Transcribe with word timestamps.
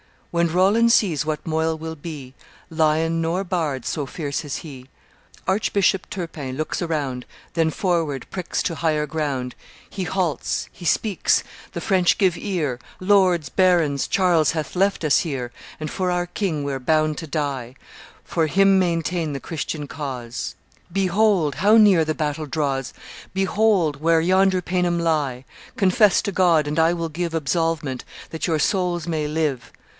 When 0.31 0.47
Roland 0.51 0.91
sees 0.93 1.25
what 1.25 1.45
moil 1.45 1.77
will 1.77 1.97
be, 1.97 2.33
Lion 2.71 3.21
nor 3.21 3.43
pard 3.43 3.85
so 3.85 4.05
fierce 4.07 4.43
as 4.45 4.57
he. 4.65 4.87
"Archbishop 5.45 6.09
Turpin 6.09 6.55
looks 6.55 6.81
around, 6.81 7.25
Then 7.53 7.69
forward 7.69 8.25
pricks 8.31 8.63
to 8.63 8.75
higher 8.75 9.05
ground 9.05 9.53
He 9.89 10.05
halts, 10.05 10.69
he 10.71 10.85
speaks; 10.85 11.43
the 11.73 11.81
French 11.81 12.17
give 12.17 12.35
ear: 12.37 12.79
'Lords 12.99 13.49
barons, 13.49 14.07
Charles 14.07 14.51
hath 14.51 14.75
left 14.75 15.03
us 15.03 15.19
here, 15.19 15.51
And 15.81 15.91
for 15.91 16.09
our 16.09 16.25
king 16.25 16.63
we're 16.63 16.79
bound 16.79 17.17
to 17.19 17.27
die; 17.27 17.75
For 18.23 18.47
him 18.47 18.79
maintain 18.79 19.33
the 19.33 19.39
Christian 19.39 19.85
cause; 19.85 20.55
Behold! 20.91 21.55
how 21.55 21.75
near 21.75 22.05
the 22.05 22.15
battle 22.15 22.47
draws; 22.47 22.93
Behold! 23.33 24.01
where 24.01 24.21
yonder 24.21 24.61
Paynim 24.61 24.97
lie; 24.99 25.43
Confess 25.75 26.21
to 26.23 26.31
God; 26.31 26.67
and 26.67 26.79
I 26.79 26.93
will 26.93 27.09
give 27.09 27.33
Absolvement, 27.33 28.03
that 28.31 28.47
your 28.47 28.59
souls 28.59 29.05
may 29.07 29.27
live. 29.27 29.71